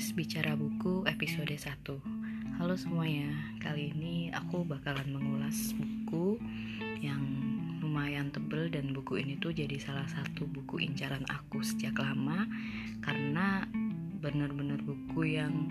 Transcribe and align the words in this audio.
podcast 0.00 0.16
Bicara 0.16 0.56
Buku 0.56 1.04
episode 1.04 1.52
1 1.52 2.56
Halo 2.56 2.72
semuanya, 2.72 3.36
kali 3.60 3.92
ini 3.92 4.32
aku 4.32 4.64
bakalan 4.64 5.12
mengulas 5.12 5.76
buku 5.76 6.40
yang 7.04 7.20
lumayan 7.84 8.32
tebel 8.32 8.72
dan 8.72 8.96
buku 8.96 9.20
ini 9.20 9.36
tuh 9.36 9.52
jadi 9.52 9.76
salah 9.76 10.08
satu 10.08 10.48
buku 10.48 10.80
incaran 10.80 11.20
aku 11.28 11.60
sejak 11.60 12.00
lama 12.00 12.48
Karena 13.04 13.68
bener-bener 14.24 14.80
buku 14.80 15.36
yang 15.36 15.68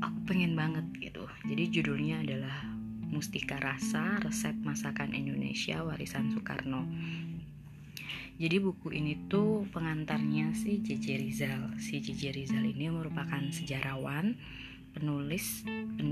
aku 0.00 0.18
pengen 0.24 0.56
banget 0.56 0.88
gitu. 0.96 1.28
Jadi 1.44 1.62
judulnya 1.68 2.24
adalah 2.24 2.64
Mustika 3.12 3.60
Rasa 3.60 4.24
Resep 4.24 4.56
Masakan 4.64 5.12
Indonesia 5.12 5.84
Warisan 5.84 6.32
Soekarno 6.32 6.88
jadi 8.40 8.56
buku 8.56 8.88
ini 8.96 9.28
tuh 9.28 9.68
pengantarnya 9.68 10.56
si 10.56 10.80
JJ 10.80 11.06
Rizal. 11.20 11.76
Si 11.76 12.00
JJ 12.00 12.32
Rizal 12.32 12.64
ini 12.64 12.88
merupakan 12.88 13.44
sejarawan, 13.52 14.32
penulis, 14.96 15.60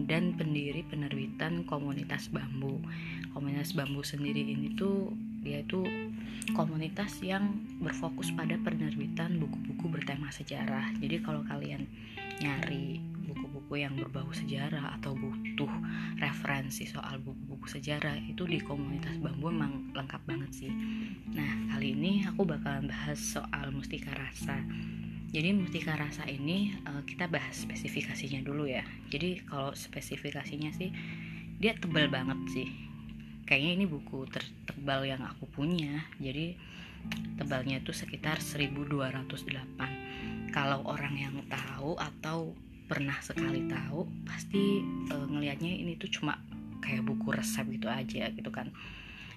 dan 0.05 0.37
pendiri 0.37 0.85
penerbitan 0.85 1.65
komunitas 1.65 2.29
bambu. 2.29 2.85
Komunitas 3.33 3.73
bambu 3.73 4.05
sendiri 4.05 4.45
ini 4.45 4.77
tuh 4.77 5.09
dia 5.41 5.65
itu 5.65 5.89
komunitas 6.53 7.17
yang 7.25 7.65
berfokus 7.81 8.29
pada 8.37 8.61
penerbitan 8.61 9.41
buku-buku 9.41 9.89
bertema 9.89 10.29
sejarah. 10.29 11.01
Jadi 11.01 11.25
kalau 11.25 11.41
kalian 11.49 11.89
nyari 12.45 13.01
buku-buku 13.25 13.81
yang 13.81 13.97
berbau 13.97 14.29
sejarah 14.37 15.01
atau 15.01 15.17
butuh 15.17 15.73
referensi 16.21 16.85
soal 16.85 17.25
buku-buku 17.25 17.48
sejarah. 17.69 18.17
Itu 18.25 18.49
di 18.49 18.59
komunitas 18.59 19.21
bambu 19.21 19.53
emang 19.53 19.93
lengkap 19.93 20.25
banget 20.25 20.65
sih. 20.65 20.73
Nah 21.37 21.77
kali 21.77 21.93
ini 21.93 22.25
aku 22.25 22.49
bakalan 22.49 22.89
bahas 22.89 23.21
soal 23.21 23.69
mustika 23.71 24.11
rasa. 24.17 24.65
Jadi 25.29 25.53
mustika 25.53 25.93
rasa 25.93 26.25
ini 26.25 26.73
uh, 26.89 27.05
kita 27.05 27.29
bahas 27.29 27.69
spesifikasinya 27.69 28.41
dulu 28.41 28.65
ya. 28.65 28.81
Jadi 29.13 29.45
kalau 29.45 29.77
spesifikasinya 29.77 30.73
sih 30.73 30.89
dia 31.61 31.77
tebal 31.77 32.09
banget 32.09 32.41
sih. 32.49 32.69
Kayaknya 33.45 33.73
ini 33.81 33.85
buku 33.85 34.25
tertebal 34.33 35.05
yang 35.05 35.21
aku 35.25 35.45
punya. 35.53 36.09
Jadi 36.17 36.57
tebalnya 37.39 37.79
itu 37.79 37.95
sekitar 37.95 38.43
1208 38.43 40.51
kalau 40.51 40.83
orang 40.89 41.15
yang 41.15 41.37
tahu 41.47 41.95
atau 41.95 42.57
pernah 42.89 43.21
sekali 43.21 43.69
tahu 43.69 44.09
pasti 44.25 44.81
uh, 45.13 45.29
ngelihatnya 45.29 45.71
ini 45.71 45.95
tuh 46.01 46.09
cuma 46.09 46.41
kayak 46.89 47.05
buku 47.05 47.29
resep 47.37 47.69
gitu 47.69 47.93
aja 47.93 48.33
gitu 48.33 48.49
kan. 48.49 48.73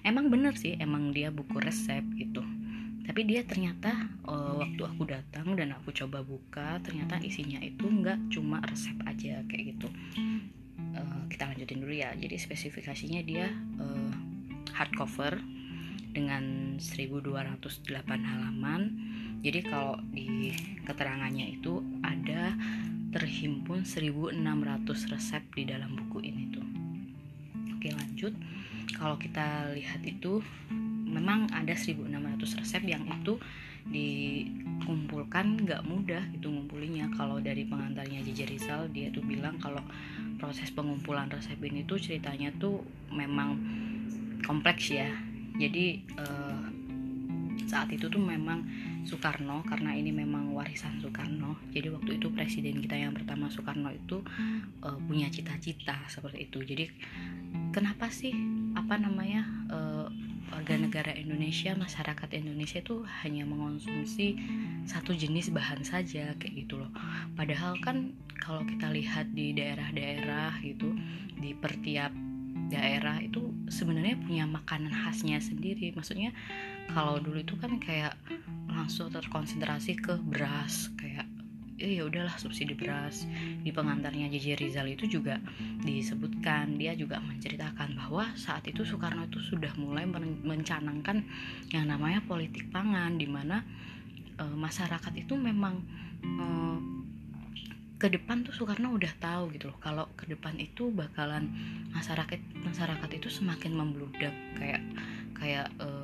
Emang 0.00 0.32
bener 0.32 0.56
sih 0.56 0.80
emang 0.80 1.12
dia 1.12 1.28
buku 1.28 1.60
resep 1.60 2.00
gitu. 2.16 2.40
Tapi 3.04 3.28
dia 3.28 3.44
ternyata 3.44 3.92
uh, 4.24 4.56
waktu 4.56 4.80
aku 4.80 5.04
datang 5.04 5.52
dan 5.52 5.76
aku 5.76 5.92
coba 5.92 6.24
buka 6.24 6.80
ternyata 6.80 7.20
isinya 7.20 7.60
itu 7.60 7.84
nggak 7.84 8.32
cuma 8.32 8.64
resep 8.64 8.96
aja 9.04 9.44
kayak 9.44 9.76
gitu. 9.76 9.92
Uh, 10.96 11.22
kita 11.28 11.52
lanjutin 11.52 11.84
dulu 11.84 11.92
ya. 11.92 12.16
Jadi 12.16 12.40
spesifikasinya 12.40 13.20
dia 13.20 13.52
uh, 13.76 14.12
hardcover 14.72 15.36
dengan 16.16 16.76
1208 16.80 17.84
halaman. 18.08 18.80
Jadi 19.42 19.60
kalau 19.66 19.98
di 20.14 20.54
keterangannya 20.86 21.58
itu 21.58 21.82
ada 22.06 22.54
terhimpun 23.12 23.84
1600 23.84 25.12
resep 25.12 25.42
di 25.52 25.68
dalam 25.68 25.92
buku 25.98 26.24
ini 26.24 26.44
tuh 26.48 26.71
oke 27.82 27.98
lanjut. 27.98 28.30
Kalau 28.94 29.18
kita 29.18 29.74
lihat 29.74 30.06
itu 30.06 30.38
memang 31.02 31.50
ada 31.50 31.74
1600 31.74 32.62
resep 32.62 32.82
yang 32.86 33.02
itu 33.10 33.34
dikumpulkan 33.82 35.66
nggak 35.66 35.82
mudah 35.82 36.22
itu 36.30 36.46
ngumpulinya. 36.46 37.10
Kalau 37.18 37.42
dari 37.42 37.66
pengantarnya 37.66 38.22
JJ 38.22 38.54
Rizal 38.54 38.86
dia 38.94 39.10
tuh 39.10 39.26
bilang 39.26 39.58
kalau 39.58 39.82
proses 40.38 40.70
pengumpulan 40.70 41.26
resep 41.26 41.58
ini 41.58 41.82
tuh 41.82 41.98
ceritanya 41.98 42.54
tuh 42.62 42.86
memang 43.10 43.58
kompleks 44.46 44.94
ya. 44.94 45.10
Jadi 45.58 46.06
eh, 46.06 46.62
saat 47.66 47.90
itu 47.90 48.06
tuh 48.06 48.22
memang 48.22 48.62
Soekarno 49.02 49.66
karena 49.66 49.98
ini 49.98 50.14
memang 50.14 50.54
warisan 50.54 51.02
Soekarno. 51.02 51.58
Jadi 51.74 51.90
waktu 51.90 52.22
itu 52.22 52.30
presiden 52.30 52.78
kita 52.78 52.94
yang 52.94 53.16
pertama 53.16 53.50
Soekarno 53.50 53.90
itu 53.90 54.22
uh, 54.84 54.98
punya 55.08 55.26
cita-cita 55.26 56.06
seperti 56.06 56.46
itu. 56.46 56.62
Jadi 56.62 56.84
kenapa 57.72 58.12
sih 58.12 58.36
apa 58.76 59.00
namanya 59.00 59.48
uh, 59.72 60.06
warga 60.52 60.76
negara 60.76 61.12
Indonesia 61.16 61.72
masyarakat 61.72 62.28
Indonesia 62.36 62.84
itu 62.84 63.00
hanya 63.24 63.48
mengonsumsi 63.48 64.36
satu 64.84 65.16
jenis 65.16 65.48
bahan 65.48 65.80
saja 65.80 66.36
kayak 66.36 66.68
gitu 66.68 66.84
loh. 66.84 66.92
Padahal 67.32 67.80
kan 67.80 68.12
kalau 68.36 68.60
kita 68.68 68.92
lihat 68.92 69.32
di 69.32 69.56
daerah-daerah 69.56 70.60
gitu 70.60 70.92
di 71.40 71.56
pertiap 71.56 72.12
daerah 72.68 73.20
itu 73.24 73.48
sebenarnya 73.72 74.20
punya 74.20 74.44
makanan 74.44 74.92
khasnya 74.92 75.40
sendiri. 75.40 75.96
Maksudnya 75.96 76.36
kalau 76.92 77.16
dulu 77.16 77.40
itu 77.40 77.56
kan 77.56 77.80
kayak 77.80 78.12
langsung 78.68 79.08
terkonsentrasi 79.08 79.96
ke 79.96 80.20
beras 80.20 80.92
kayak 81.00 81.31
eh, 81.82 81.98
ya 81.98 82.06
udahlah 82.06 82.38
subsidi 82.38 82.78
beras 82.78 83.26
di 83.66 83.74
pengantarnya 83.74 84.30
JJ 84.30 84.54
Rizal 84.62 84.86
itu 84.86 85.10
juga 85.10 85.42
disebutkan. 85.82 86.78
Dia 86.78 86.94
juga 86.94 87.18
menceritakan 87.18 87.98
bahwa 87.98 88.30
saat 88.38 88.62
itu 88.70 88.86
Soekarno 88.86 89.26
itu 89.26 89.42
sudah 89.42 89.74
mulai 89.74 90.06
mencanangkan 90.46 91.26
yang 91.74 91.90
namanya 91.90 92.22
politik 92.22 92.70
pangan 92.70 93.18
di 93.18 93.26
mana 93.26 93.66
e, 94.38 94.44
masyarakat 94.46 95.12
itu 95.18 95.34
memang 95.34 95.82
e, 96.22 96.46
ke 98.02 98.10
depan 98.10 98.42
tuh 98.42 98.50
Soekarno 98.50 98.98
udah 98.98 99.14
tahu 99.22 99.54
gitu 99.54 99.70
loh 99.70 99.78
kalau 99.78 100.10
ke 100.18 100.26
depan 100.26 100.58
itu 100.58 100.90
bakalan 100.90 101.46
masyarakat 101.94 102.38
masyarakat 102.66 103.10
itu 103.14 103.30
semakin 103.30 103.78
membludak 103.78 104.34
kayak 104.58 104.82
kayak 105.38 105.70
uh, 105.78 106.01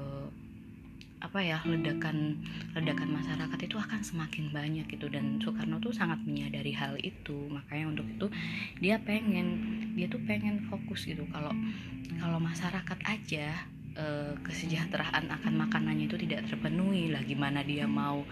apa 1.28 1.44
ya 1.44 1.60
ledakan 1.68 2.40
ledakan 2.72 3.20
masyarakat 3.20 3.60
itu 3.68 3.76
akan 3.76 4.00
semakin 4.00 4.48
banyak 4.48 4.88
gitu. 4.88 5.12
Dan 5.12 5.36
Soekarno 5.44 5.76
tuh 5.76 5.92
sangat 5.92 6.24
menyadari 6.24 6.72
hal 6.72 6.96
itu. 7.04 7.52
Makanya 7.52 7.92
untuk 7.92 8.08
itu 8.08 8.26
dia 8.80 8.96
pengen 9.04 9.60
dia 9.92 10.08
tuh 10.08 10.24
pengen 10.24 10.64
fokus 10.72 11.04
gitu. 11.04 11.28
Kalau 11.28 11.52
kalau 12.16 12.40
masyarakat 12.40 12.98
aja 13.04 13.68
uh, 14.00 14.32
kesejahteraan 14.40 15.28
akan 15.28 15.52
makanannya 15.68 16.08
itu 16.08 16.16
tidak 16.16 16.48
terpenuhi 16.48 17.12
lah 17.12 17.20
gimana 17.20 17.60
dia 17.60 17.84
mau 17.84 18.24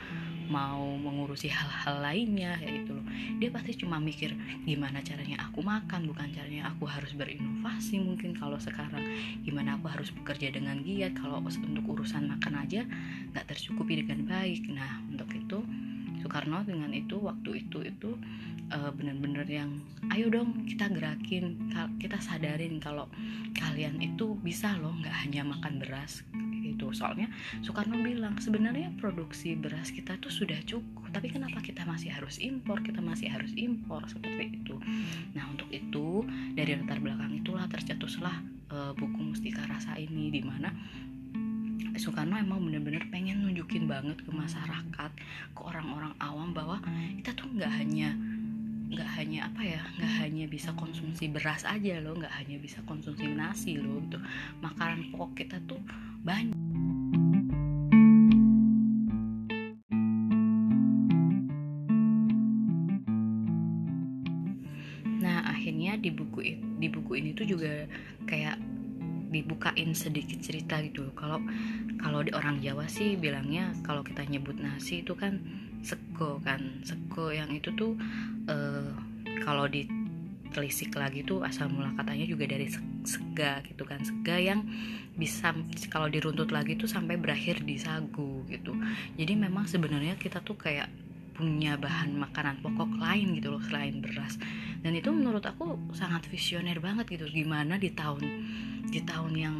mau 0.47 0.83
mengurusi 0.97 1.51
hal-hal 1.51 2.03
lainnya 2.03 2.59
kayak 2.59 2.84
gitu 2.84 2.93
loh. 2.97 3.07
Dia 3.43 3.49
pasti 3.51 3.73
cuma 3.79 3.99
mikir 3.99 4.33
gimana 4.65 5.03
caranya 5.03 5.43
aku 5.47 5.61
makan? 5.62 6.09
Bukan 6.11 6.33
caranya 6.33 6.71
aku 6.71 6.87
harus 6.87 7.12
berinovasi 7.15 8.03
mungkin 8.03 8.34
kalau 8.34 8.57
sekarang. 8.57 9.03
Gimana 9.43 9.79
aku 9.79 9.87
harus 9.91 10.11
bekerja 10.15 10.55
dengan 10.55 10.81
giat? 10.83 11.15
Kalau 11.19 11.43
untuk 11.43 11.84
urusan 11.87 12.31
makan 12.31 12.67
aja 12.67 12.83
nggak 13.34 13.47
tercukupi 13.47 14.03
dengan 14.03 14.27
baik. 14.27 14.67
Nah 14.71 15.03
untuk 15.11 15.31
itu 15.34 15.59
Soekarno 16.27 16.67
dengan 16.67 16.91
itu 16.91 17.23
waktu 17.23 17.67
itu 17.67 17.87
itu 17.87 18.11
uh, 18.75 18.91
benar-benar 18.91 19.47
yang 19.47 19.78
ayo 20.11 20.27
dong 20.33 20.67
kita 20.67 20.91
gerakin 20.91 21.71
kita 22.03 22.19
sadarin 22.19 22.83
kalau 22.83 23.07
kalian 23.55 24.01
itu 24.03 24.34
bisa 24.43 24.75
loh 24.81 24.95
nggak 24.99 25.17
hanya 25.27 25.47
makan 25.47 25.78
beras 25.78 26.27
gitu. 26.77 26.93
Soalnya 26.93 27.33
Soekarno 27.65 27.97
bilang 28.05 28.37
sebenarnya 28.37 28.93
produksi 29.01 29.57
beras 29.57 29.89
kita 29.89 30.21
tuh 30.21 30.29
sudah 30.29 30.61
cukup 30.69 31.09
tapi 31.09 31.33
kenapa 31.33 31.65
kita 31.65 31.89
masih 31.89 32.13
harus 32.13 32.37
impor? 32.37 32.85
Kita 32.85 33.01
masih 33.01 33.33
harus 33.33 33.57
impor 33.57 34.05
seperti 34.05 34.61
itu. 34.61 34.77
Nah 35.33 35.49
untuk 35.49 35.73
itu 35.73 36.29
dari 36.53 36.77
latar 36.77 37.01
belakang 37.01 37.33
itulah 37.33 37.65
tercetuslah 37.73 38.37
uh, 38.69 38.93
buku 38.93 39.33
Mustika 39.33 39.65
Rasa 39.65 39.97
ini 39.97 40.29
di 40.29 40.45
mana 40.45 40.69
Soekarno 41.97 42.37
emang 42.37 42.61
bener-bener 42.61 43.09
pengen 43.09 43.41
nunjukin 43.41 43.89
banget 43.89 44.21
ke 44.21 44.29
masyarakat 44.29 45.11
ke 45.57 45.61
orang-orang 45.65 46.13
awam 46.21 46.53
bahwa 46.53 46.77
kita 47.17 47.33
tuh 47.33 47.49
nggak 47.57 47.72
hanya 47.72 48.13
nggak 48.86 49.10
hanya 49.18 49.50
apa 49.50 49.62
ya 49.66 49.83
nggak 49.98 50.12
hanya 50.22 50.44
bisa 50.47 50.71
konsumsi 50.78 51.27
beras 51.27 51.66
aja 51.66 51.98
loh 51.98 52.15
nggak 52.15 52.34
hanya 52.38 52.56
bisa 52.62 52.78
konsumsi 52.86 53.27
nasi 53.27 53.78
loh 53.78 53.98
gitu. 54.06 54.18
Makanan 54.62 55.10
pokok 55.10 55.42
kita 55.42 55.59
tuh 55.66 55.80
banyak 56.22 56.54
dibukain 69.66 69.98
sedikit 69.98 70.39
cerita 70.39 70.78
gitu. 70.78 71.10
Kalau 71.18 71.42
kalau 71.98 72.22
di 72.22 72.30
orang 72.30 72.63
Jawa 72.63 72.86
sih 72.86 73.18
bilangnya 73.18 73.74
kalau 73.83 74.07
kita 74.07 74.22
nyebut 74.22 74.54
nasi 74.63 75.03
itu 75.03 75.18
kan 75.18 75.42
sego 75.83 76.39
kan. 76.47 76.86
Sego 76.86 77.34
yang 77.34 77.51
itu 77.51 77.74
tuh 77.74 77.98
uh, 78.47 78.95
kalau 79.42 79.66
di 79.66 79.91
telisik 80.54 80.95
lagi 80.95 81.27
tuh 81.27 81.42
asal 81.42 81.66
mula 81.66 81.91
katanya 81.98 82.30
juga 82.30 82.47
dari 82.47 82.71
sega 83.03 83.59
gitu 83.66 83.83
kan. 83.83 84.07
Sega 84.07 84.39
yang 84.39 84.63
bisa 85.18 85.51
kalau 85.91 86.07
diruntut 86.07 86.54
lagi 86.54 86.78
tuh 86.78 86.86
sampai 86.86 87.19
berakhir 87.19 87.66
di 87.66 87.74
sagu 87.74 88.47
gitu. 88.47 88.71
Jadi 89.19 89.34
memang 89.34 89.66
sebenarnya 89.66 90.15
kita 90.15 90.47
tuh 90.47 90.54
kayak 90.54 90.86
punya 91.34 91.77
bahan 91.77 92.16
makanan 92.16 92.65
pokok 92.65 92.97
lain 92.97 93.36
gitu 93.36 93.53
loh 93.53 93.60
selain 93.60 94.01
beras 94.01 94.41
dan 94.86 94.94
itu 94.94 95.10
menurut 95.10 95.42
aku 95.42 95.91
sangat 95.98 96.30
visioner 96.30 96.78
banget 96.78 97.18
gitu. 97.18 97.27
Gimana 97.27 97.74
di 97.74 97.91
tahun 97.91 98.22
di 98.86 99.03
tahun 99.03 99.34
yang 99.34 99.56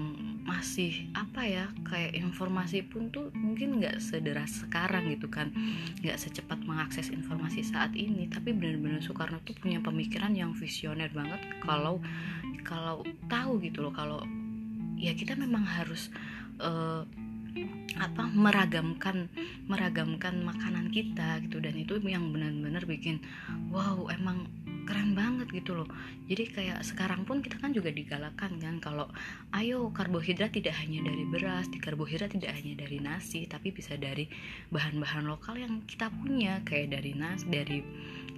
masih 0.47 1.11
apa 1.19 1.43
ya 1.43 1.67
kayak 1.83 2.15
informasi 2.15 2.87
pun 2.87 3.11
tuh 3.11 3.35
mungkin 3.35 3.83
nggak 3.83 3.99
sederas 3.99 4.63
sekarang 4.63 5.11
gitu 5.11 5.27
kan. 5.27 5.51
Nggak 5.99 6.23
secepat 6.23 6.63
mengakses 6.63 7.11
informasi 7.11 7.67
saat 7.67 7.91
ini. 7.99 8.31
Tapi 8.31 8.55
benar-benar 8.55 9.03
Soekarno 9.03 9.43
tuh 9.43 9.59
punya 9.59 9.83
pemikiran 9.83 10.31
yang 10.31 10.55
visioner 10.55 11.11
banget. 11.11 11.43
Kalau 11.59 11.99
kalau 12.63 13.03
tahu 13.27 13.59
gitu 13.67 13.83
loh 13.83 13.91
kalau 13.91 14.23
ya 14.95 15.11
kita 15.11 15.35
memang 15.35 15.67
harus 15.67 16.07
uh, 16.63 17.03
apa 17.99 18.31
meragamkan 18.31 19.27
meragamkan 19.67 20.39
makanan 20.47 20.95
kita 20.95 21.43
gitu. 21.43 21.59
Dan 21.59 21.75
itu 21.83 21.99
yang 22.07 22.31
benar-benar 22.31 22.87
bikin 22.87 23.19
wow 23.75 24.07
emang 24.15 24.47
keren 24.87 25.13
banget 25.19 25.51
gitu 25.51 25.75
loh. 25.75 25.89
Jadi 26.31 26.45
kayak 26.55 26.79
sekarang 26.87 27.27
pun 27.27 27.43
kita 27.43 27.59
kan 27.59 27.75
juga 27.75 27.91
digalakan 27.91 28.63
kan 28.63 28.75
kalau 28.79 29.07
ayo 29.59 29.91
karbohidrat 29.91 30.55
tidak 30.55 30.79
hanya 30.79 31.05
dari 31.05 31.27
beras 31.27 31.67
di 31.69 31.83
karbohidrat 31.83 32.33
tidak 32.33 32.55
hanya 32.55 32.87
dari 32.87 33.03
nasi 33.03 33.45
tapi 33.51 33.75
bisa 33.75 33.99
dari 33.99 34.31
bahan-bahan 34.71 35.27
lokal 35.27 35.59
yang 35.59 35.83
kita 35.85 36.07
punya 36.09 36.63
kayak 36.63 36.95
dari 36.95 37.13
nasi 37.19 37.47
dari 37.51 37.79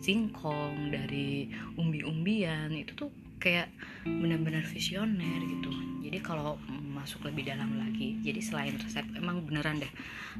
singkong 0.01 0.89
dari 0.89 1.53
umbi-umbian 1.77 2.73
itu 2.73 2.97
tuh 2.97 3.11
kayak 3.39 3.71
benar-benar 4.03 4.67
visioner 4.67 5.41
gitu. 5.45 5.71
Jadi 6.03 6.19
kalau 6.25 6.57
masuk 6.99 7.31
lebih 7.31 7.47
dalam 7.47 7.79
lagi 7.79 8.19
jadi 8.27 8.43
selain 8.43 8.75
resep 8.75 9.07
emang 9.15 9.47
beneran 9.47 9.79
deh 9.79 9.93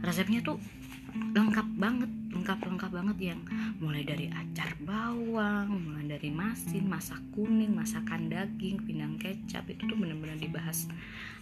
resepnya 0.03 0.43
tuh 0.43 0.59
lengkap 1.37 1.69
banget 1.79 2.11
lengkap 2.29 2.59
lengkap 2.71 2.91
banget 2.93 3.19
yang 3.35 3.41
mulai 3.83 4.05
dari 4.05 4.31
acar 4.31 4.77
bawang 4.85 5.69
mulai 5.75 6.07
dari 6.19 6.31
masin 6.31 6.87
masak 6.87 7.19
kuning 7.33 7.73
masakan 7.73 8.31
daging 8.31 8.79
pindang 8.85 9.17
kecap 9.17 9.67
itu 9.69 9.85
tuh 9.89 9.97
bener-bener 9.97 10.39
dibahas 10.39 10.87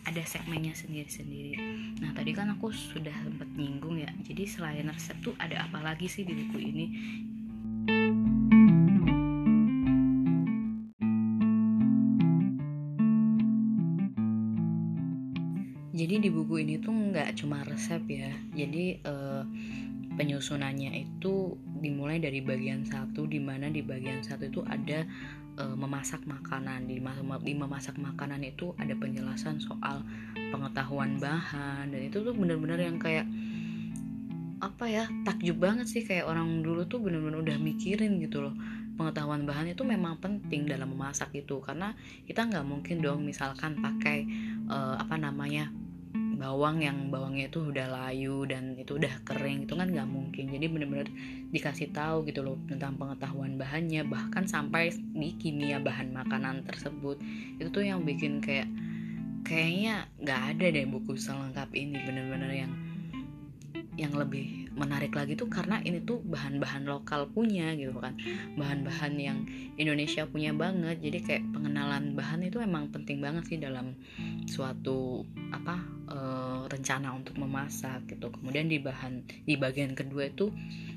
ada 0.06 0.22
segmennya 0.22 0.70
sendiri-sendiri. 0.70 1.58
Nah 1.98 2.14
tadi 2.14 2.30
kan 2.30 2.46
aku 2.54 2.70
sudah 2.70 3.14
sempat 3.26 3.50
nyinggung 3.58 3.98
ya 3.98 4.10
jadi 4.22 4.46
selain 4.46 4.86
resep 4.86 5.18
tuh 5.18 5.34
ada 5.42 5.66
apa 5.66 5.82
lagi 5.82 6.06
sih 6.06 6.22
di 6.22 6.32
buku 6.32 6.58
ini? 6.62 6.86
Jadi 15.96 16.28
di 16.28 16.30
buku 16.30 16.62
ini 16.62 16.78
tuh 16.78 16.92
nggak 16.92 17.40
cuma 17.40 17.66
resep 17.66 18.04
ya 18.06 18.30
jadi 18.54 19.00
uh, 19.08 19.42
penyusunannya 20.16 20.96
itu 20.96 21.54
dimulai 21.84 22.18
dari 22.18 22.40
bagian 22.40 22.82
satu 22.88 23.28
di 23.28 23.36
mana 23.36 23.68
di 23.68 23.84
bagian 23.84 24.24
satu 24.24 24.48
itu 24.48 24.60
ada 24.64 25.04
uh, 25.60 25.76
memasak 25.76 26.24
makanan. 26.24 26.88
Di, 26.88 26.98
di 27.44 27.52
memasak 27.52 28.00
makanan 28.00 28.40
itu 28.42 28.72
ada 28.80 28.96
penjelasan 28.96 29.60
soal 29.60 30.00
pengetahuan 30.50 31.20
bahan 31.20 31.92
dan 31.92 32.00
itu 32.00 32.24
tuh 32.24 32.32
bener-bener 32.32 32.80
yang 32.80 32.96
kayak 32.96 33.28
apa 34.56 34.88
ya 34.88 35.04
takjub 35.28 35.60
banget 35.60 35.86
sih. 35.86 36.02
Kayak 36.02 36.32
orang 36.32 36.64
dulu 36.64 36.88
tuh 36.88 36.98
bener-bener 37.04 37.44
udah 37.44 37.56
mikirin 37.60 38.16
gitu 38.24 38.40
loh. 38.40 38.56
Pengetahuan 38.96 39.44
bahan 39.44 39.76
itu 39.76 39.84
memang 39.84 40.16
penting 40.24 40.64
dalam 40.64 40.96
memasak 40.96 41.28
itu 41.36 41.60
karena 41.60 41.92
kita 42.24 42.48
nggak 42.48 42.64
mungkin 42.64 43.04
dong 43.04 43.28
misalkan 43.28 43.76
pakai 43.76 44.24
uh, 44.72 44.96
apa 44.96 45.20
namanya 45.20 45.68
bawang 46.36 46.84
yang 46.84 47.08
bawangnya 47.08 47.48
itu 47.48 47.72
udah 47.72 47.88
layu 47.88 48.44
dan 48.44 48.76
itu 48.76 49.00
udah 49.00 49.24
kering 49.24 49.64
itu 49.64 49.72
kan 49.72 49.88
nggak 49.88 50.08
mungkin. 50.08 50.52
Jadi 50.52 50.66
bener-bener 50.68 51.08
dikasih 51.50 51.90
tahu 51.96 52.28
gitu 52.28 52.44
loh 52.44 52.60
tentang 52.68 53.00
pengetahuan 53.00 53.56
bahannya. 53.56 54.04
Bahkan 54.04 54.44
sampai 54.44 54.92
di 54.92 55.34
kimia 55.40 55.80
bahan 55.80 56.12
makanan 56.12 56.68
tersebut 56.68 57.16
itu 57.56 57.68
tuh 57.72 57.84
yang 57.84 58.04
bikin 58.04 58.44
kayak 58.44 58.68
kayaknya 59.48 60.10
nggak 60.20 60.40
ada 60.56 60.66
deh 60.74 60.86
buku 60.86 61.16
selengkap 61.16 61.70
ini 61.72 61.96
bener-bener 62.04 62.52
yang 62.66 62.72
yang 63.96 64.12
lebih 64.12 64.68
menarik 64.76 65.16
lagi 65.16 65.40
tuh 65.40 65.48
karena 65.48 65.80
ini 65.80 66.04
tuh 66.04 66.20
bahan-bahan 66.20 66.84
lokal 66.84 67.32
punya 67.32 67.72
gitu 67.74 67.96
kan. 67.96 68.20
Bahan-bahan 68.60 69.16
yang 69.16 69.38
Indonesia 69.76 70.24
punya 70.24 70.52
banget. 70.56 71.00
Jadi 71.00 71.18
kayak 71.22 71.44
pengenalan 71.52 72.16
bahan 72.16 72.48
itu 72.48 72.58
emang 72.60 72.88
penting 72.88 73.20
banget 73.20 73.44
sih 73.48 73.58
dalam 73.60 73.92
suatu 74.48 75.24
apa 75.52 75.76
e, 76.08 76.18
rencana 76.68 77.12
untuk 77.12 77.36
memasak 77.36 78.08
gitu. 78.08 78.32
Kemudian 78.32 78.72
di 78.72 78.80
bahan 78.80 79.44
di 79.44 79.54
bagian 79.60 79.92
kedua 79.92 80.32
itu 80.32 80.48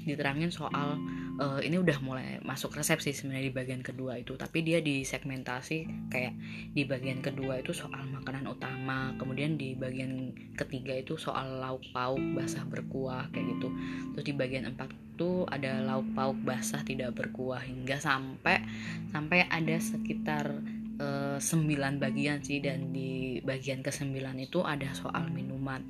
diterangin 0.08 0.50
soal 0.50 0.96
e, 1.38 1.68
ini 1.68 1.76
udah 1.76 1.98
mulai 2.00 2.40
masuk 2.42 2.80
resep 2.80 3.04
sih 3.04 3.12
sebenarnya 3.12 3.52
di 3.52 3.56
bagian 3.56 3.84
kedua 3.84 4.16
itu. 4.16 4.40
Tapi 4.40 4.64
dia 4.64 4.80
disegmentasi 4.80 6.10
kayak 6.12 6.34
di 6.72 6.84
bagian 6.88 7.20
kedua 7.20 7.60
itu 7.60 7.76
soal 7.76 8.08
makanan 8.08 8.48
utama. 8.48 9.12
Kemudian 9.20 9.60
di 9.60 9.76
bagian 9.76 10.32
ketiga 10.56 10.96
itu 10.96 11.20
soal 11.20 11.60
lauk 11.60 11.84
pauk 11.92 12.22
basah 12.32 12.64
berkuah 12.64 13.28
kayak 13.36 13.60
gitu. 13.60 13.68
Terus 14.16 14.26
di 14.26 14.34
bagian 14.36 14.72
empat 14.72 15.09
itu 15.20 15.44
ada 15.52 15.84
lauk 15.84 16.16
pauk 16.16 16.40
basah 16.48 16.80
tidak 16.88 17.12
berkuah 17.12 17.60
hingga 17.60 18.00
sampai 18.00 18.64
sampai 19.12 19.44
ada 19.52 19.76
sekitar 19.76 20.48
uh, 20.96 21.36
sembilan 21.36 22.00
bagian 22.00 22.40
sih 22.40 22.64
dan 22.64 22.96
di 22.96 23.44
bagian 23.44 23.84
ke 23.84 23.92
sembilan 23.92 24.40
itu 24.40 24.64
ada 24.64 24.88
soal 24.96 25.28
minuman. 25.28 25.84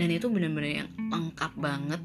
Dan 0.00 0.08
itu 0.08 0.32
benar-benar 0.32 0.88
yang 0.88 0.90
lengkap 1.12 1.52
banget. 1.60 2.00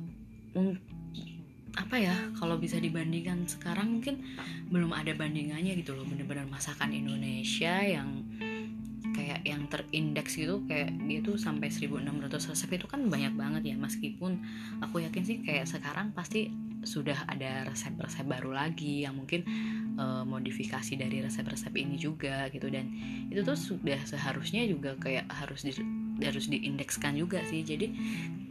Apa 1.79 1.95
ya 1.95 2.27
kalau 2.35 2.59
bisa 2.59 2.75
dibandingkan 2.75 3.47
sekarang 3.47 4.03
mungkin 4.03 4.19
belum 4.67 4.91
ada 4.91 5.15
bandingannya 5.15 5.79
gitu 5.79 5.95
loh. 5.95 6.03
Bener-bener 6.03 6.43
masakan 6.51 6.91
Indonesia 6.91 7.79
yang 7.87 8.27
terindeks 9.69 10.35
gitu 10.35 10.65
kayak 10.65 10.91
dia 11.05 11.21
tuh 11.21 11.37
sampai 11.37 11.69
1600 11.69 12.29
resep 12.29 12.69
itu 12.75 12.85
kan 12.89 13.05
banyak 13.05 13.33
banget 13.37 13.73
ya. 13.73 13.75
Meskipun 13.77 14.41
aku 14.81 15.05
yakin 15.05 15.23
sih 15.23 15.37
kayak 15.45 15.69
sekarang 15.69 16.11
pasti 16.11 16.49
sudah 16.79 17.27
ada 17.27 17.67
resep-resep 17.67 18.23
baru 18.23 18.55
lagi 18.55 19.03
yang 19.03 19.19
mungkin 19.19 19.43
uh, 19.99 20.23
modifikasi 20.23 20.95
dari 20.95 21.21
resep-resep 21.21 21.71
ini 21.77 21.95
juga 22.01 22.49
gitu. 22.49 22.67
Dan 22.67 22.89
itu 23.29 23.45
tuh 23.45 23.55
sudah 23.55 24.01
seharusnya 24.03 24.65
juga 24.65 24.97
kayak 24.97 25.29
harus 25.29 25.63
di 25.63 25.71
harus 26.25 26.49
diindekskan 26.49 27.15
juga 27.15 27.45
sih. 27.45 27.61
Jadi 27.61 27.93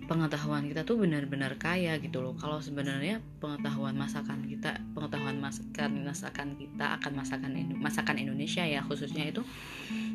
pengetahuan 0.09 0.65
kita 0.65 0.89
tuh 0.89 0.97
benar-benar 0.97 1.61
kaya 1.61 2.01
gitu 2.01 2.25
loh. 2.25 2.33
Kalau 2.41 2.65
sebenarnya 2.65 3.21
pengetahuan 3.45 3.93
masakan 3.93 4.49
kita 4.49 4.81
pengetahuan 4.97 5.37
masakan 5.37 5.91
masakan 6.01 6.49
kita 6.57 6.97
akan 6.97 7.13
masakan 7.13 7.51
masakan 7.77 8.17
Indonesia 8.17 8.65
ya 8.65 8.81
khususnya 8.81 9.29
itu 9.29 9.45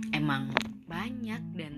emang 0.10 0.50
banyak 1.04 1.44
dan 1.60 1.74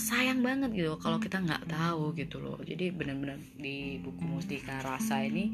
sayang 0.00 0.40
banget 0.40 0.72
gitu 0.72 0.96
kalau 0.96 1.20
kita 1.20 1.44
nggak 1.44 1.68
tahu 1.68 2.16
gitu 2.16 2.40
loh. 2.40 2.56
Jadi 2.64 2.88
benar-benar 2.88 3.36
di 3.60 4.00
buku 4.00 4.24
Mustika 4.24 4.80
Rasa 4.80 5.20
ini 5.20 5.52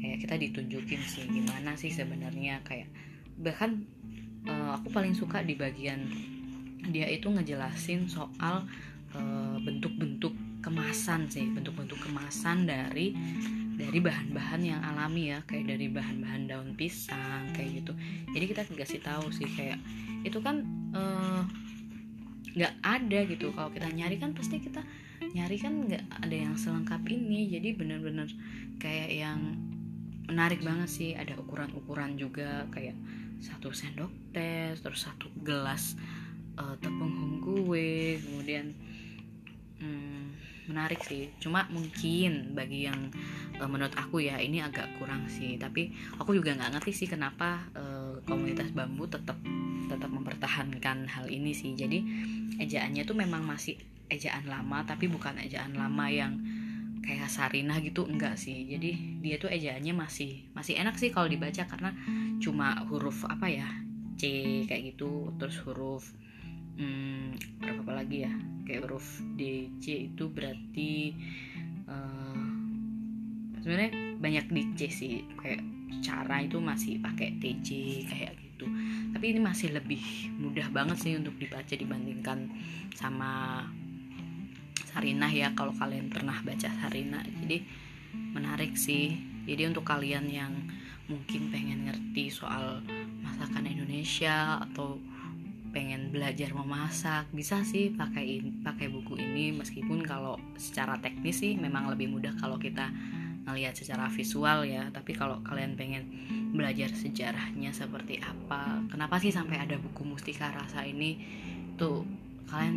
kayak 0.00 0.24
kita 0.24 0.34
ditunjukin 0.40 1.02
sih 1.04 1.28
gimana 1.28 1.76
sih 1.76 1.92
sebenarnya 1.92 2.64
kayak 2.64 2.88
bahkan 3.36 3.84
uh, 4.48 4.80
aku 4.80 4.88
paling 4.88 5.12
suka 5.12 5.44
di 5.44 5.54
bagian 5.54 6.08
dia 6.88 7.06
itu 7.06 7.30
ngejelasin 7.30 8.08
soal 8.08 8.64
Eh, 9.12 9.56
bentuk-bentuk 9.60 10.32
kemasan 10.64 11.28
sih 11.28 11.44
bentuk-bentuk 11.52 12.00
kemasan 12.00 12.64
dari 12.64 13.12
dari 13.76 13.98
bahan-bahan 14.00 14.62
yang 14.64 14.80
alami 14.80 15.36
ya 15.36 15.44
kayak 15.44 15.68
dari 15.68 15.92
bahan-bahan 15.92 16.48
daun 16.48 16.72
pisang 16.80 17.52
kayak 17.52 17.84
gitu. 17.84 17.92
Jadi 18.32 18.44
kita 18.48 18.62
dikasih 18.72 19.04
tahu 19.04 19.28
sih 19.28 19.44
kayak 19.52 19.76
itu 20.24 20.40
kan 20.40 20.64
eh, 20.96 21.31
nggak 22.52 22.74
ada 22.84 23.18
gitu. 23.28 23.52
Kalau 23.52 23.70
kita 23.72 23.88
nyari 23.88 24.16
kan 24.20 24.36
pasti 24.36 24.60
kita 24.60 24.84
nyari 25.32 25.56
kan 25.56 25.88
nggak 25.88 26.04
ada 26.22 26.36
yang 26.36 26.54
selengkap 26.56 27.02
ini. 27.08 27.48
Jadi 27.48 27.74
bener-bener 27.76 28.28
kayak 28.78 29.10
yang 29.12 29.40
menarik 30.28 30.60
banget 30.60 30.88
sih. 30.88 31.10
Ada 31.16 31.36
ukuran-ukuran 31.40 32.16
juga 32.20 32.68
kayak 32.70 32.96
satu 33.42 33.74
sendok 33.74 34.12
teh 34.30 34.78
terus 34.78 35.02
satu 35.02 35.26
gelas 35.42 35.98
uh, 36.54 36.78
tepung 36.78 37.10
hungkue 37.10 38.22
kemudian 38.22 38.70
hmm, 39.82 40.22
menarik 40.70 41.02
sih. 41.02 41.32
Cuma 41.42 41.66
mungkin 41.72 42.54
bagi 42.54 42.86
yang 42.86 43.10
menurut 43.68 43.94
aku 43.94 44.24
ya 44.24 44.38
ini 44.38 44.62
agak 44.62 44.88
kurang 44.98 45.26
sih. 45.28 45.58
Tapi 45.58 45.92
aku 46.18 46.34
juga 46.38 46.54
nggak 46.54 46.78
ngerti 46.78 46.92
sih 47.04 47.08
kenapa 47.10 47.62
uh, 47.76 48.18
komunitas 48.26 48.70
bambu 48.72 49.06
tetap 49.10 49.36
tetap 49.90 50.10
mempertahankan 50.10 51.04
hal 51.10 51.26
ini 51.28 51.52
sih. 51.52 51.76
Jadi 51.76 51.98
ejaannya 52.62 53.02
tuh 53.04 53.16
memang 53.18 53.44
masih 53.44 53.76
ejaan 54.12 54.44
lama 54.44 54.84
tapi 54.84 55.08
bukan 55.08 55.40
ejaan 55.40 55.72
lama 55.72 56.06
yang 56.12 56.36
kayak 57.02 57.26
Sarinah 57.26 57.82
gitu 57.82 58.06
enggak 58.06 58.38
sih. 58.38 58.68
Jadi 58.70 59.20
dia 59.24 59.36
tuh 59.36 59.50
ejaannya 59.50 59.92
masih 59.92 60.46
masih 60.54 60.78
enak 60.78 60.96
sih 60.96 61.10
kalau 61.10 61.26
dibaca 61.26 61.66
karena 61.66 61.90
cuma 62.42 62.82
huruf 62.90 63.26
apa 63.26 63.50
ya 63.50 63.68
C 64.18 64.62
kayak 64.68 64.94
gitu 64.94 65.34
terus 65.40 65.58
huruf 65.64 66.04
hmm, 66.78 67.38
apa 67.64 67.90
lagi 67.90 68.28
ya 68.28 68.32
kayak 68.62 68.86
huruf 68.86 69.24
D 69.34 69.72
C 69.82 70.12
itu 70.12 70.30
berarti 70.30 71.16
uh, 71.90 72.51
sebenarnya 73.62 74.18
banyak 74.18 74.46
di 74.50 74.62
C 74.74 74.80
sih 74.90 75.14
kayak 75.38 75.62
cara 76.02 76.42
itu 76.42 76.58
masih 76.58 76.98
pakai 76.98 77.38
TJ 77.38 77.68
kayak 78.10 78.32
gitu. 78.38 78.66
Tapi 79.14 79.24
ini 79.32 79.40
masih 79.40 79.70
lebih 79.72 80.02
mudah 80.36 80.66
banget 80.74 80.98
sih 80.98 81.14
untuk 81.14 81.38
dibaca 81.38 81.74
dibandingkan 81.74 82.50
sama 82.92 83.62
Sarinah 84.92 85.32
ya 85.32 85.48
kalau 85.56 85.72
kalian 85.72 86.12
pernah 86.12 86.36
baca 86.44 86.68
Sarinah 86.68 87.24
jadi 87.46 87.64
menarik 88.34 88.76
sih. 88.76 89.16
Jadi 89.46 89.70
untuk 89.70 89.86
kalian 89.86 90.26
yang 90.28 90.52
mungkin 91.10 91.50
pengen 91.50 91.90
ngerti 91.90 92.30
soal 92.30 92.82
masakan 93.24 93.66
Indonesia 93.66 94.62
atau 94.62 94.98
pengen 95.72 96.12
belajar 96.12 96.52
memasak 96.52 97.32
bisa 97.32 97.64
sih 97.64 97.90
pakai 97.96 98.44
pakai 98.60 98.92
buku 98.92 99.16
ini. 99.18 99.56
Meskipun 99.56 100.04
kalau 100.04 100.36
secara 100.60 101.00
teknis 101.00 101.40
sih 101.40 101.56
memang 101.56 101.88
lebih 101.88 102.12
mudah 102.12 102.36
kalau 102.36 102.60
kita 102.60 102.92
ngelihat 103.46 103.74
secara 103.74 104.08
visual 104.12 104.64
ya. 104.66 104.88
Tapi 104.94 105.12
kalau 105.14 105.40
kalian 105.42 105.74
pengen 105.74 106.04
belajar 106.52 106.92
sejarahnya 106.92 107.72
seperti 107.72 108.20
apa 108.20 108.84
kenapa 108.92 109.16
sih 109.16 109.32
sampai 109.32 109.58
ada 109.58 109.80
buku 109.80 110.04
Mustika 110.04 110.52
Rasa 110.52 110.84
ini? 110.84 111.18
Tuh 111.80 112.04
kalian 112.50 112.76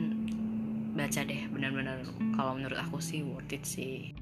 baca 0.95 1.21
deh 1.27 1.47
benar-benar. 1.51 2.01
Kalau 2.33 2.55
menurut 2.55 2.79
aku 2.79 2.97
sih 3.03 3.21
worth 3.21 3.51
it 3.51 3.63
sih. 3.67 4.15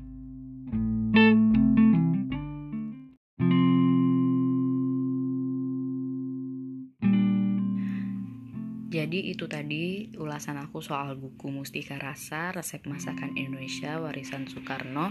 Jadi 8.93 9.33
itu 9.33 9.49
tadi 9.49 10.13
ulasan 10.21 10.61
aku 10.61 10.77
soal 10.77 11.17
buku 11.17 11.49
Mustika 11.49 11.97
Rasa, 11.97 12.53
resep 12.53 12.85
masakan 12.85 13.33
Indonesia 13.33 13.97
warisan 13.97 14.45
Soekarno. 14.45 15.09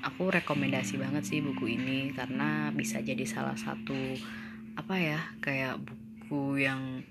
Aku 0.00 0.32
rekomendasi 0.32 0.96
banget 0.96 1.28
sih 1.28 1.44
buku 1.44 1.76
ini 1.76 2.12
karena 2.16 2.72
bisa 2.72 3.04
jadi 3.04 3.24
salah 3.28 3.56
satu 3.56 3.96
apa 4.78 4.96
ya 4.96 5.20
kayak 5.44 5.76
buku 5.84 6.64
yang 6.64 7.04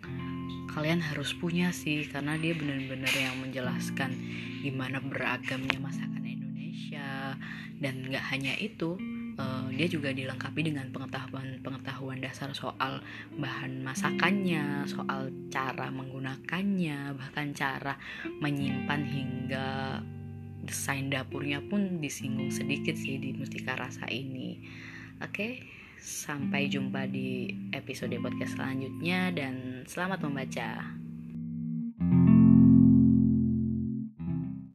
kalian 0.74 1.02
harus 1.02 1.34
punya 1.38 1.70
sih 1.70 2.08
karena 2.10 2.38
dia 2.38 2.58
benar-benar 2.58 3.14
yang 3.14 3.36
menjelaskan 3.42 4.14
gimana 4.62 5.02
beragamnya 5.02 5.78
masakan 5.82 6.24
Indonesia. 6.26 7.38
Dan 7.80 8.12
nggak 8.12 8.26
hanya 8.36 8.54
itu 8.60 9.00
uh, 9.40 9.68
dia 9.72 9.88
juga 9.88 10.12
dilengkapi 10.12 10.68
dengan 10.68 10.92
pengetahuan-pengetahuan 10.92 12.20
dasar 12.20 12.52
soal 12.52 13.00
bahan 13.40 13.80
masakannya, 13.80 14.84
soal 14.84 15.32
cara 15.48 15.88
menggunakannya, 15.88 17.16
bahkan 17.16 17.56
cara 17.56 17.96
menyimpan 18.44 19.02
hingga 19.08 19.68
desain 20.64 21.10
dapurnya 21.10 21.64
pun 21.66 22.00
disinggung 22.04 22.52
sedikit 22.52 22.96
sih 22.96 23.18
di 23.18 23.36
Mustika 23.36 23.76
Rasa 23.76 24.08
ini. 24.12 24.60
Oke, 25.20 25.64
sampai 26.00 26.72
jumpa 26.72 27.08
di 27.12 27.52
episode 27.76 28.16
podcast 28.24 28.56
selanjutnya 28.56 29.36
dan 29.36 29.84
selamat 29.84 30.20
membaca. 30.24 30.70